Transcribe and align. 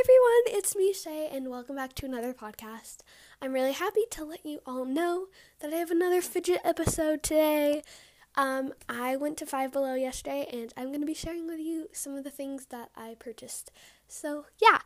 everyone, 0.00 0.58
it's 0.58 0.74
me, 0.74 0.94
Shay, 0.94 1.28
and 1.30 1.50
welcome 1.50 1.76
back 1.76 1.92
to 1.92 2.06
another 2.06 2.32
podcast. 2.32 2.98
I'm 3.42 3.52
really 3.52 3.72
happy 3.72 4.04
to 4.12 4.24
let 4.24 4.46
you 4.46 4.60
all 4.64 4.86
know 4.86 5.26
that 5.60 5.74
I 5.74 5.76
have 5.76 5.90
another 5.90 6.22
fidget 6.22 6.62
episode 6.64 7.22
today. 7.22 7.82
Um, 8.34 8.72
I 8.88 9.16
went 9.16 9.36
to 9.38 9.46
Five 9.46 9.72
Below 9.72 9.96
yesterday, 9.96 10.46
and 10.50 10.72
I'm 10.74 10.86
going 10.86 11.02
to 11.02 11.06
be 11.06 11.12
sharing 11.12 11.46
with 11.46 11.58
you 11.58 11.88
some 11.92 12.14
of 12.14 12.24
the 12.24 12.30
things 12.30 12.66
that 12.66 12.88
I 12.96 13.14
purchased. 13.18 13.72
So, 14.08 14.46
yeah. 14.58 14.78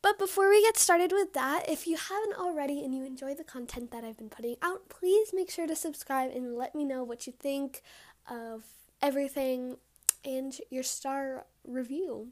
But 0.00 0.16
before 0.16 0.48
we 0.48 0.62
get 0.62 0.78
started 0.78 1.10
with 1.10 1.32
that, 1.32 1.68
if 1.68 1.88
you 1.88 1.96
haven't 1.96 2.38
already 2.38 2.84
and 2.84 2.94
you 2.94 3.04
enjoy 3.04 3.34
the 3.34 3.42
content 3.42 3.90
that 3.90 4.04
I've 4.04 4.18
been 4.18 4.30
putting 4.30 4.56
out, 4.62 4.88
please 4.88 5.30
make 5.34 5.50
sure 5.50 5.66
to 5.66 5.74
subscribe 5.74 6.30
and 6.30 6.54
let 6.54 6.76
me 6.76 6.84
know 6.84 7.02
what 7.02 7.26
you 7.26 7.32
think 7.32 7.82
of 8.30 8.62
everything 9.00 9.78
and 10.24 10.56
your 10.70 10.84
star 10.84 11.46
review 11.66 12.28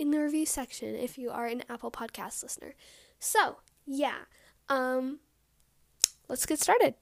in 0.00 0.10
the 0.10 0.18
review 0.18 0.46
section 0.46 0.96
if 0.96 1.18
you 1.18 1.30
are 1.30 1.44
an 1.44 1.62
Apple 1.68 1.90
Podcast 1.90 2.42
listener. 2.42 2.74
So, 3.18 3.58
yeah, 3.86 4.24
um, 4.70 5.20
let's 6.26 6.46
get 6.46 6.58
started. 6.58 6.94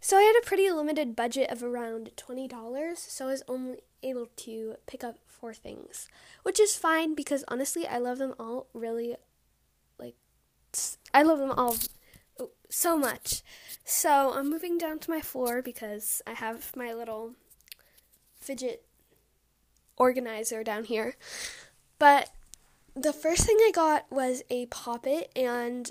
So, 0.00 0.16
I 0.16 0.22
had 0.22 0.34
a 0.42 0.46
pretty 0.46 0.68
limited 0.70 1.14
budget 1.14 1.48
of 1.48 1.62
around 1.62 2.10
$20, 2.16 2.96
so 2.96 3.26
I 3.26 3.30
was 3.30 3.44
only 3.46 3.78
able 4.02 4.26
to 4.36 4.74
pick 4.86 5.04
up 5.04 5.18
four 5.26 5.54
things, 5.54 6.08
which 6.42 6.58
is 6.58 6.76
fine 6.76 7.14
because 7.14 7.44
honestly, 7.46 7.86
I 7.86 7.98
love 7.98 8.18
them 8.18 8.34
all 8.38 8.66
really, 8.74 9.14
like, 9.96 10.16
I 11.14 11.22
love 11.22 11.38
them 11.38 11.52
all 11.52 11.76
so 12.68 12.96
much. 12.98 13.42
So, 13.84 14.32
I'm 14.34 14.50
moving 14.50 14.76
down 14.76 14.98
to 14.98 15.10
my 15.10 15.20
floor 15.20 15.62
because 15.62 16.20
I 16.26 16.32
have 16.32 16.74
my 16.74 16.92
little 16.92 17.34
fidget 18.34 18.84
organizer 19.96 20.62
down 20.64 20.84
here. 20.84 21.14
But 21.98 22.30
the 22.94 23.12
first 23.12 23.44
thing 23.44 23.56
I 23.60 23.70
got 23.74 24.10
was 24.10 24.42
a 24.50 24.66
poppet, 24.66 25.30
and 25.36 25.90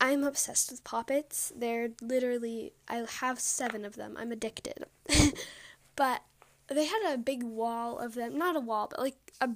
I'm 0.00 0.24
obsessed 0.24 0.70
with 0.70 0.84
poppets. 0.84 1.52
They're 1.54 1.90
literally, 2.00 2.72
I 2.88 3.04
have 3.20 3.40
seven 3.40 3.84
of 3.84 3.96
them. 3.96 4.16
I'm 4.18 4.32
addicted. 4.32 4.84
but 5.96 6.22
they 6.68 6.86
had 6.86 7.12
a 7.12 7.18
big 7.18 7.42
wall 7.42 7.98
of 7.98 8.14
them. 8.14 8.38
Not 8.38 8.56
a 8.56 8.60
wall, 8.60 8.88
but 8.90 9.00
like 9.00 9.32
a. 9.40 9.50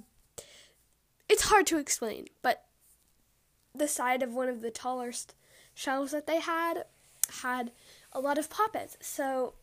It's 1.27 1.49
hard 1.49 1.65
to 1.67 1.79
explain, 1.79 2.27
but 2.43 2.65
the 3.73 3.87
side 3.87 4.21
of 4.21 4.33
one 4.33 4.47
of 4.47 4.61
the 4.61 4.69
tallest 4.69 5.33
shelves 5.73 6.11
that 6.11 6.27
they 6.27 6.39
had 6.39 6.85
had 7.41 7.71
a 8.13 8.19
lot 8.19 8.37
of 8.37 8.49
poppets. 8.49 8.97
So 9.01 9.53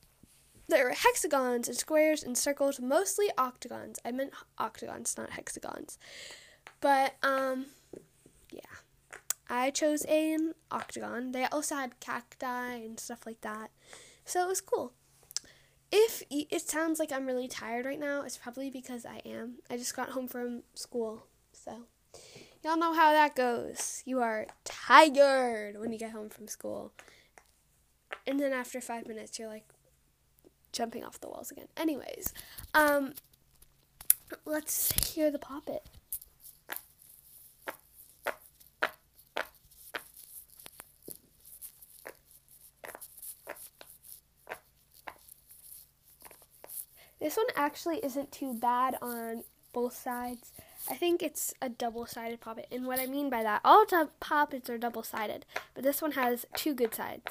there 0.69 0.85
were 0.85 0.91
hexagons 0.91 1.69
and 1.69 1.77
squares 1.77 2.23
and 2.23 2.37
circles, 2.37 2.81
mostly 2.81 3.31
octagons. 3.37 3.99
I 4.05 4.13
meant 4.13 4.33
octagons, 4.59 5.17
not 5.17 5.31
hexagons. 5.31 5.99
But 6.81 7.15
um 7.23 7.67
yeah. 8.51 8.61
I 9.49 9.71
chose 9.71 10.05
an 10.07 10.55
octagon. 10.71 11.33
They 11.33 11.45
also 11.45 11.75
had 11.75 12.01
cacti 12.01 12.75
and 12.77 12.99
stuff 12.99 13.27
like 13.27 13.43
that. 13.43 13.71
So 14.25 14.43
it 14.43 14.49
was 14.49 14.61
cool. 14.63 14.95
If 15.91 16.23
it 16.31 16.63
sounds 16.63 16.99
like 16.99 17.13
I'm 17.13 17.27
really 17.27 17.49
tired 17.49 17.85
right 17.85 18.01
now, 18.01 18.23
it's 18.23 18.39
probably 18.39 18.71
because 18.71 19.05
I 19.05 19.21
am. 19.27 19.57
I 19.69 19.77
just 19.77 19.95
got 19.95 20.11
home 20.11 20.27
from 20.27 20.63
school. 20.73 21.27
So 21.53 21.85
y'all 22.65 22.79
know 22.79 22.95
how 22.95 23.13
that 23.13 23.37
goes. 23.37 24.03
You 24.07 24.21
are 24.21 24.47
tired 24.65 25.79
when 25.79 25.93
you 25.93 25.99
get 25.99 26.13
home 26.13 26.31
from 26.31 26.49
school. 26.49 26.93
And 28.27 28.41
then 28.41 28.55
after 28.55 28.81
5 28.81 29.07
minutes 29.07 29.39
you're 29.39 29.49
like, 29.49 29.67
jumping 30.73 31.05
off 31.05 31.21
the 31.21 31.29
walls 31.29 31.51
again. 31.51 31.69
Anyways, 31.77 32.33
um, 32.75 33.15
let's 34.45 35.13
hear 35.13 35.31
the 35.31 35.39
poppet. 35.39 35.87
This 47.21 47.37
one 47.37 47.47
actually 47.55 47.99
isn't 48.05 48.33
too 48.33 48.53
bad 48.53 48.97
on 49.01 49.45
both 49.73 49.97
sides. 49.97 50.51
I 50.91 50.95
think 50.95 51.23
it's 51.23 51.55
a 51.63 51.69
double-sided 51.69 52.41
poppet. 52.41 52.67
And 52.73 52.85
what 52.85 52.99
I 52.99 53.07
mean 53.07 53.31
by 53.31 53.45
that, 53.45 53.61
all 53.65 53.87
t- 53.87 53.97
poppets 54.19 54.69
are 54.69 54.77
double-sided, 54.77 55.47
but 55.73 55.85
this 55.85 56.03
one 56.03 56.13
has 56.13 56.47
two 56.57 56.75
good 56.75 56.93
sides. 56.93 57.23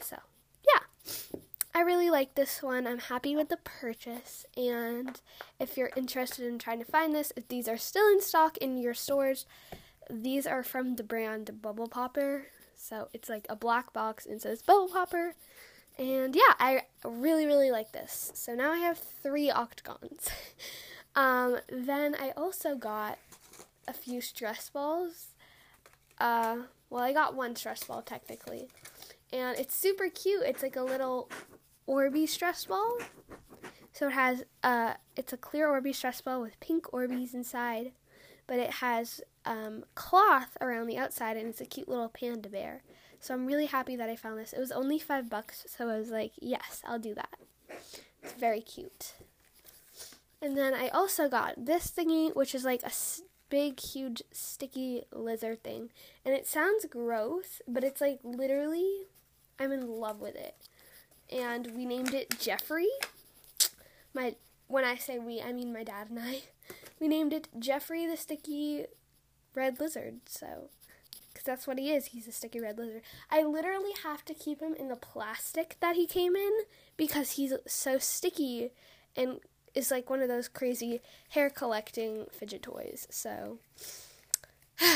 So, 0.00 0.16
yeah. 0.66 0.80
I 1.74 1.80
really 1.80 2.10
like 2.10 2.34
this 2.34 2.62
one. 2.62 2.86
I'm 2.86 2.98
happy 2.98 3.34
with 3.34 3.48
the 3.48 3.56
purchase. 3.56 4.44
And 4.56 5.20
if 5.58 5.76
you're 5.76 5.90
interested 5.96 6.46
in 6.46 6.58
trying 6.58 6.80
to 6.80 6.84
find 6.84 7.14
this, 7.14 7.32
if 7.34 7.48
these 7.48 7.66
are 7.66 7.78
still 7.78 8.06
in 8.08 8.20
stock 8.20 8.58
in 8.58 8.76
your 8.76 8.94
stores, 8.94 9.46
these 10.10 10.46
are 10.46 10.62
from 10.62 10.96
the 10.96 11.02
brand 11.02 11.62
Bubble 11.62 11.88
Popper. 11.88 12.46
So 12.76 13.08
it's 13.14 13.28
like 13.28 13.46
a 13.48 13.56
black 13.56 13.92
box 13.92 14.26
and 14.26 14.40
says 14.40 14.60
Bubble 14.60 14.88
Popper. 14.88 15.34
And 15.98 16.36
yeah, 16.36 16.54
I 16.58 16.82
really, 17.04 17.46
really 17.46 17.70
like 17.70 17.92
this. 17.92 18.32
So 18.34 18.54
now 18.54 18.72
I 18.72 18.78
have 18.78 18.98
three 18.98 19.50
octagons. 19.50 20.28
um, 21.16 21.58
then 21.70 22.14
I 22.20 22.32
also 22.36 22.74
got 22.74 23.18
a 23.88 23.94
few 23.94 24.20
stress 24.20 24.68
balls. 24.68 25.28
Uh, 26.18 26.58
well, 26.90 27.02
I 27.02 27.14
got 27.14 27.34
one 27.34 27.56
stress 27.56 27.84
ball 27.84 28.02
technically. 28.02 28.68
And 29.32 29.58
it's 29.58 29.74
super 29.74 30.10
cute. 30.10 30.42
It's 30.44 30.62
like 30.62 30.76
a 30.76 30.82
little 30.82 31.30
Orbeez 31.88 32.28
stress 32.28 32.66
ball. 32.66 32.98
So 33.92 34.08
it 34.08 34.12
has 34.12 34.44
uh 34.62 34.94
it's 35.16 35.32
a 35.32 35.36
clear 35.36 35.68
Orbeez 35.68 35.96
stress 35.96 36.20
ball 36.20 36.40
with 36.40 36.58
pink 36.60 36.84
Orbeez 36.92 37.34
inside, 37.34 37.92
but 38.46 38.58
it 38.58 38.74
has 38.74 39.20
um, 39.44 39.84
cloth 39.94 40.56
around 40.60 40.86
the 40.86 40.98
outside 40.98 41.36
and 41.36 41.48
it's 41.48 41.60
a 41.60 41.66
cute 41.66 41.88
little 41.88 42.08
panda 42.08 42.48
bear. 42.48 42.82
So 43.20 43.34
I'm 43.34 43.46
really 43.46 43.66
happy 43.66 43.96
that 43.96 44.08
I 44.08 44.16
found 44.16 44.38
this. 44.38 44.52
It 44.52 44.58
was 44.58 44.72
only 44.72 44.98
five 44.98 45.30
bucks, 45.30 45.64
so 45.68 45.88
I 45.88 45.98
was 45.98 46.10
like, 46.10 46.32
yes, 46.40 46.82
I'll 46.84 46.98
do 46.98 47.14
that. 47.14 47.38
It's 48.22 48.32
very 48.32 48.60
cute. 48.60 49.14
And 50.40 50.56
then 50.56 50.74
I 50.74 50.88
also 50.88 51.28
got 51.28 51.66
this 51.66 51.92
thingy, 51.96 52.34
which 52.34 52.54
is 52.54 52.64
like 52.64 52.82
a 52.82 52.90
big, 53.48 53.78
huge, 53.78 54.22
sticky 54.32 55.04
lizard 55.12 55.62
thing. 55.62 55.90
And 56.24 56.34
it 56.34 56.48
sounds 56.48 56.84
gross, 56.86 57.62
but 57.68 57.84
it's 57.84 58.00
like 58.00 58.18
literally, 58.24 59.06
I'm 59.58 59.70
in 59.70 59.86
love 59.86 60.20
with 60.20 60.34
it 60.34 60.56
and 61.32 61.72
we 61.74 61.86
named 61.86 62.14
it 62.14 62.38
Jeffrey. 62.38 62.88
My 64.14 64.34
when 64.68 64.84
I 64.84 64.96
say 64.96 65.18
we, 65.18 65.40
I 65.40 65.52
mean 65.52 65.72
my 65.72 65.84
dad 65.84 66.10
and 66.10 66.18
I. 66.18 66.42
We 67.00 67.08
named 67.08 67.32
it 67.32 67.48
Jeffrey 67.58 68.06
the 68.06 68.16
Sticky 68.16 68.86
Red 69.56 69.80
Lizard. 69.80 70.20
So, 70.26 70.68
because 71.32 71.44
that's 71.44 71.66
what 71.66 71.78
he 71.78 71.90
is. 71.90 72.06
He's 72.06 72.28
a 72.28 72.32
sticky 72.32 72.60
red 72.60 72.78
lizard. 72.78 73.02
I 73.28 73.42
literally 73.42 73.90
have 74.04 74.24
to 74.26 74.34
keep 74.34 74.60
him 74.60 74.74
in 74.74 74.86
the 74.88 74.94
plastic 74.94 75.76
that 75.80 75.96
he 75.96 76.06
came 76.06 76.36
in 76.36 76.52
because 76.96 77.32
he's 77.32 77.54
so 77.66 77.98
sticky 77.98 78.70
and 79.16 79.40
is 79.74 79.90
like 79.90 80.10
one 80.10 80.20
of 80.20 80.28
those 80.28 80.46
crazy 80.46 81.00
hair 81.30 81.50
collecting 81.50 82.26
fidget 82.30 82.62
toys. 82.62 83.08
So, 83.10 83.58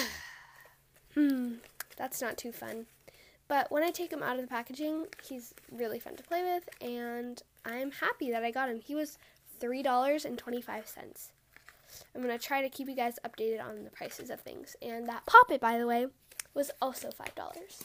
hmm, 1.15 1.55
that's 1.97 2.21
not 2.21 2.37
too 2.37 2.53
fun. 2.53 2.87
But 3.49 3.71
when 3.71 3.83
I 3.83 3.91
take 3.91 4.13
him 4.13 4.23
out 4.23 4.37
of 4.37 4.43
the 4.43 4.49
packaging, 4.49 5.07
he's 5.29 5.55
really 5.71 6.01
fun 6.01 6.17
to 6.17 6.23
play 6.23 6.43
with, 6.43 6.69
and 6.81 7.41
I'm 7.65 7.93
happy 7.93 8.31
that 8.31 8.43
I 8.43 8.51
got 8.51 8.69
him. 8.69 8.81
He 8.81 8.95
was 8.95 9.19
$3.25. 9.61 11.29
I'm 12.15 12.23
going 12.23 12.37
to 12.37 12.45
try 12.45 12.61
to 12.63 12.69
keep 12.69 12.89
you 12.89 12.97
guys 12.97 13.19
updated 13.25 13.63
on 13.65 13.85
the 13.85 13.91
prices 13.91 14.31
of 14.31 14.41
things. 14.41 14.75
And 14.83 15.09
that 15.09 15.27
Poppet, 15.27 15.61
by 15.61 15.79
the 15.79 15.87
way, 15.87 16.07
was 16.55 16.71
also 16.83 17.11
$5. 17.11 17.85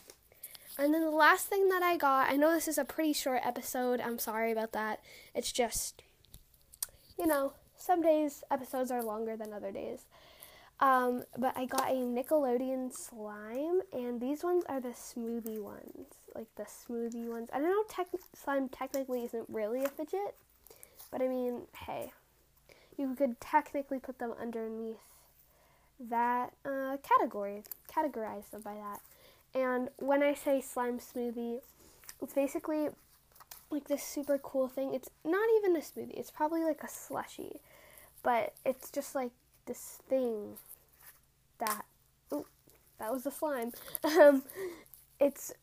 And 0.79 0.93
then 0.93 1.03
the 1.03 1.11
last 1.11 1.47
thing 1.47 1.69
that 1.69 1.83
I 1.83 1.97
got, 1.97 2.31
I 2.31 2.37
know 2.37 2.51
this 2.51 2.67
is 2.67 2.77
a 2.77 2.85
pretty 2.85 3.13
short 3.13 3.41
episode. 3.43 4.01
I'm 4.01 4.17
sorry 4.17 4.51
about 4.51 4.71
that. 4.71 4.99
It's 5.35 5.51
just, 5.51 6.01
you 7.19 7.27
know, 7.27 7.53
some 7.77 8.01
days 8.01 8.43
episodes 8.49 8.89
are 8.89 9.03
longer 9.03 9.35
than 9.35 9.53
other 9.53 9.71
days. 9.71 10.05
Um, 10.81 11.23
but 11.37 11.55
I 11.55 11.65
got 11.65 11.91
a 11.91 11.93
Nickelodeon 11.93 12.91
slime, 12.91 13.81
and 13.93 14.19
these 14.19 14.43
ones 14.43 14.63
are 14.67 14.81
the 14.81 14.89
smoothie 14.89 15.61
ones, 15.61 16.07
like 16.33 16.47
the 16.55 16.63
smoothie 16.63 17.27
ones. 17.27 17.49
I 17.53 17.59
don't 17.59 17.69
know, 17.69 17.83
tech- 17.87 18.07
slime 18.33 18.67
technically 18.67 19.23
isn't 19.23 19.45
really 19.47 19.83
a 19.83 19.89
fidget, 19.89 20.33
but 21.11 21.21
I 21.21 21.27
mean, 21.27 21.61
hey, 21.85 22.11
you 22.97 23.13
could 23.13 23.39
technically 23.39 23.99
put 23.99 24.17
them 24.17 24.33
underneath 24.41 24.97
that 25.99 26.53
uh, 26.65 26.97
category, 27.03 27.63
categorize 27.87 28.49
them 28.49 28.61
by 28.61 28.73
that. 28.73 29.01
And 29.53 29.89
when 29.97 30.23
I 30.23 30.33
say 30.33 30.61
slime 30.61 30.97
smoothie, 30.97 31.59
it's 32.23 32.33
basically 32.33 32.89
like 33.69 33.87
this 33.87 34.01
super 34.03 34.39
cool 34.39 34.67
thing. 34.67 34.95
It's 34.95 35.11
not 35.23 35.47
even 35.57 35.75
a 35.75 35.79
smoothie, 35.79 36.17
it's 36.17 36.31
probably 36.31 36.63
like 36.63 36.81
a 36.83 36.89
slushy, 36.89 37.59
but 38.23 38.53
it's 38.65 38.89
just 38.89 39.13
like 39.13 39.31
this 39.65 39.99
thing 40.09 40.57
that. 41.59 41.85
Ooh, 42.33 42.45
that 42.99 43.11
was 43.11 43.23
the 43.23 43.31
slime. 43.31 43.71
Um, 44.03 44.43
it's 45.19 45.53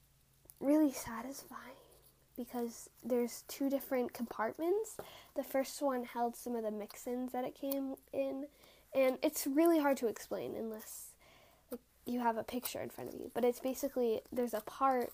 really 0.61 0.93
satisfying 0.93 1.79
because 2.37 2.89
there's 3.05 3.43
two 3.49 3.69
different 3.69 4.15
compartments. 4.15 4.97
The 5.35 5.43
first 5.43 5.83
one 5.83 6.05
held 6.05 6.37
some 6.37 6.55
of 6.55 6.63
the 6.63 6.71
mix-ins 6.71 7.33
that 7.33 7.45
it 7.45 7.55
came 7.55 7.97
in, 8.13 8.47
And 8.95 9.19
it's 9.23 9.47
really 9.47 9.81
hard 9.81 9.97
to 9.99 10.07
explain 10.07 10.55
unless 10.57 11.11
you 12.07 12.21
have 12.21 12.39
a 12.39 12.45
picture 12.45 12.81
in 12.81 12.89
front 12.89 13.13
of 13.13 13.21
you. 13.21 13.31
But 13.35 13.45
it's 13.45 13.61
basically 13.61 14.21
there's 14.33 14.55
a 14.55 14.61
part. 14.61 15.13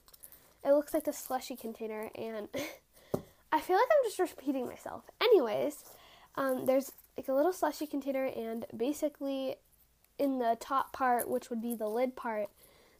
It 0.65 0.73
looks 0.73 0.95
like 0.95 1.07
a 1.07 1.13
slushy 1.13 1.57
container, 1.57 2.11
and 2.15 2.49
I 3.53 3.61
feel 3.61 3.77
like 3.77 3.89
I'm 3.91 4.11
just 4.11 4.19
repeating 4.19 4.67
myself. 4.67 5.05
Anyways, 5.21 5.85
um, 6.37 6.67
there's 6.67 6.93
like 7.17 7.29
a 7.29 7.33
little 7.33 7.53
slushy 7.53 7.87
container, 7.87 8.27
and 8.27 8.67
basically 8.77 9.57
in 10.19 10.39
the 10.39 10.57
top 10.61 10.93
part, 10.93 11.29
which 11.29 11.51
would 11.51 11.61
be 11.63 11.75
the 11.75 11.89
lid 11.89 12.17
part, 12.17 12.49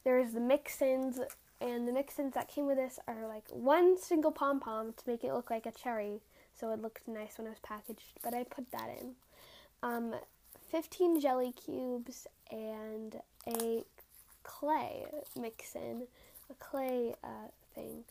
there's 0.05 0.33
the 0.33 0.41
mix-ins, 0.41 1.21
and 1.61 1.89
the 1.89 1.93
mix-ins 1.93 2.35
that 2.35 2.49
came 2.49 2.67
with 2.67 2.77
this 2.77 2.99
are 3.07 3.27
like 3.27 3.45
one 3.51 3.99
single 3.99 4.33
pom 4.33 4.61
pom 4.61 4.93
to 4.93 5.11
make 5.11 5.25
it 5.25 5.33
look 5.33 5.51
like 5.51 5.67
a 5.67 5.73
cherry, 5.73 6.21
so 6.53 6.71
it 6.73 6.81
looked 6.81 7.07
nice 7.09 7.39
when 7.39 7.47
it 7.47 7.51
was 7.51 7.59
packaged. 7.61 8.19
But 8.23 8.35
I 8.35 8.45
put 8.45 8.71
that 8.73 8.91
in. 9.01 9.13
Um, 9.83 10.15
15 10.71 11.21
jelly 11.21 11.53
cubes 11.53 12.27
and 12.51 13.21
a 13.47 13.85
clay 14.43 15.07
mix-in, 15.41 16.07
a 16.51 16.55
clay 16.55 17.15
uh, 17.23 17.49
thing. 17.75 18.05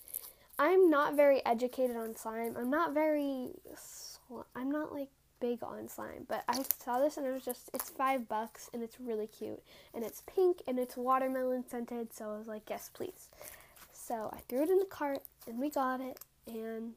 I'm 0.60 0.90
not 0.90 1.16
very 1.16 1.44
educated 1.46 1.96
on 1.96 2.16
slime. 2.16 2.56
I'm 2.58 2.70
not 2.70 2.94
very. 2.94 3.50
Sl- 3.76 4.46
I'm 4.56 4.72
not 4.72 4.94
like 4.94 5.10
big 5.44 5.62
on 5.62 5.90
slime, 5.90 6.26
but 6.30 6.42
I 6.48 6.64
saw 6.86 7.00
this 7.00 7.18
and 7.18 7.26
it 7.28 7.32
was 7.32 7.44
just, 7.44 7.70
it's 7.74 7.90
five 7.90 8.30
bucks 8.30 8.70
and 8.74 8.82
it's 8.82 8.96
really 8.98 9.28
cute. 9.28 9.62
And 9.94 10.02
it's 10.02 10.24
pink 10.26 10.62
and 10.70 10.80
it's 10.80 10.96
watermelon 10.96 11.66
scented, 11.70 12.14
so 12.14 12.32
I 12.32 12.38
was 12.38 12.48
like, 12.48 12.70
yes, 12.70 12.90
please. 12.94 13.28
So 13.92 14.32
I 14.32 14.40
threw 14.48 14.64
it 14.64 14.70
in 14.70 14.80
the 14.80 14.86
cart 14.86 15.20
and 15.46 15.60
we 15.60 15.70
got 15.70 16.00
it, 16.00 16.18
and 16.48 16.94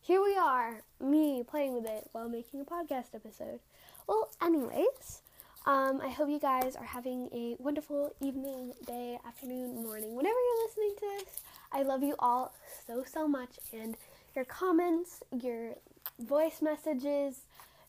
here 0.00 0.20
we 0.20 0.36
are, 0.36 0.82
me 1.00 1.44
playing 1.46 1.72
with 1.72 1.86
it 1.86 2.08
while 2.10 2.28
making 2.28 2.60
a 2.60 2.64
podcast 2.64 3.14
episode. 3.14 3.60
Well, 4.08 4.28
anyways, 4.42 5.22
um, 5.64 6.00
I 6.02 6.08
hope 6.08 6.28
you 6.28 6.40
guys 6.40 6.74
are 6.74 6.84
having 6.84 7.28
a 7.32 7.54
wonderful 7.60 8.12
evening, 8.20 8.72
day, 8.88 9.20
afternoon, 9.24 9.84
morning, 9.84 10.16
whenever 10.16 10.34
you're 10.34 10.66
listening 10.66 10.94
to 10.98 11.06
this. 11.16 11.40
I 11.70 11.82
love 11.82 12.02
you 12.02 12.16
all 12.18 12.52
so, 12.88 13.04
so 13.04 13.28
much, 13.28 13.60
and 13.72 13.96
your 14.34 14.44
comments, 14.44 15.22
your 15.30 15.76
voice 16.18 16.60
messages, 16.60 17.42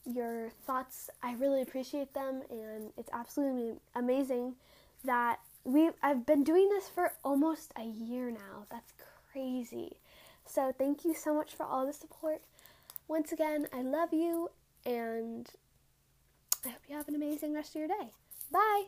your 0.05 0.49
thoughts. 0.65 1.09
I 1.21 1.33
really 1.33 1.61
appreciate 1.61 2.13
them, 2.13 2.41
and 2.49 2.91
it's 2.97 3.09
absolutely 3.11 3.75
amazing 3.95 4.55
that 5.03 5.39
we 5.63 5.89
I've 6.01 6.25
been 6.25 6.43
doing 6.43 6.69
this 6.69 6.87
for 6.87 7.13
almost 7.23 7.73
a 7.75 7.83
year 7.83 8.29
now. 8.31 8.65
That's 8.69 8.93
crazy. 9.31 9.97
So 10.45 10.73
thank 10.77 11.03
you 11.03 11.13
so 11.13 11.33
much 11.33 11.53
for 11.53 11.65
all 11.65 11.85
the 11.85 11.93
support. 11.93 12.41
Once 13.07 13.31
again, 13.31 13.67
I 13.73 13.81
love 13.81 14.13
you, 14.13 14.51
and 14.85 15.49
I 16.65 16.69
hope 16.69 16.81
you 16.87 16.95
have 16.95 17.07
an 17.07 17.15
amazing 17.15 17.53
rest 17.53 17.75
of 17.75 17.79
your 17.79 17.87
day. 17.87 18.11
Bye. 18.51 18.85